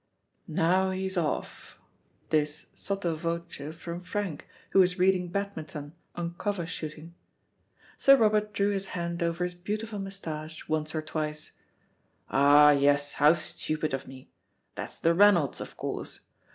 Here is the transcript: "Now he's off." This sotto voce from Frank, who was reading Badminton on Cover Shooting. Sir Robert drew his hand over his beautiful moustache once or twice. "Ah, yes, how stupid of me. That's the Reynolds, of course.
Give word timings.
"Now 0.47 0.89
he's 0.89 1.15
off." 1.15 1.77
This 2.31 2.71
sotto 2.73 3.13
voce 3.15 3.75
from 3.75 4.01
Frank, 4.01 4.47
who 4.71 4.79
was 4.79 4.97
reading 4.97 5.27
Badminton 5.29 5.93
on 6.15 6.33
Cover 6.39 6.65
Shooting. 6.65 7.13
Sir 7.99 8.15
Robert 8.17 8.51
drew 8.51 8.71
his 8.71 8.87
hand 8.97 9.21
over 9.21 9.43
his 9.43 9.53
beautiful 9.53 9.99
moustache 9.99 10.67
once 10.67 10.95
or 10.95 11.03
twice. 11.03 11.51
"Ah, 12.31 12.71
yes, 12.71 13.13
how 13.21 13.33
stupid 13.33 13.93
of 13.93 14.07
me. 14.07 14.31
That's 14.73 14.97
the 14.97 15.13
Reynolds, 15.13 15.61
of 15.61 15.77
course. 15.77 16.21